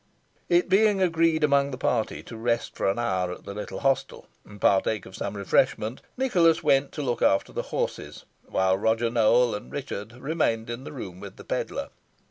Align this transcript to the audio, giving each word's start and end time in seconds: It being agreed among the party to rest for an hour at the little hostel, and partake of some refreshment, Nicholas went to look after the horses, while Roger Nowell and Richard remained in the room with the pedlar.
It 0.49 0.67
being 0.67 0.99
agreed 0.99 1.43
among 1.43 1.69
the 1.69 1.77
party 1.77 2.23
to 2.23 2.35
rest 2.35 2.73
for 2.75 2.89
an 2.89 2.97
hour 2.97 3.31
at 3.33 3.43
the 3.45 3.53
little 3.53 3.81
hostel, 3.81 4.25
and 4.43 4.59
partake 4.59 5.05
of 5.05 5.15
some 5.15 5.37
refreshment, 5.37 6.01
Nicholas 6.17 6.63
went 6.63 6.91
to 6.93 7.03
look 7.03 7.21
after 7.21 7.53
the 7.53 7.61
horses, 7.69 8.25
while 8.47 8.79
Roger 8.79 9.11
Nowell 9.11 9.53
and 9.53 9.71
Richard 9.71 10.13
remained 10.13 10.71
in 10.71 10.85
the 10.85 10.91
room 10.91 11.19
with 11.19 11.35
the 11.35 11.43
pedlar. 11.45 11.89